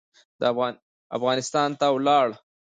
[1.17, 2.27] افغانستان ته ولاړ.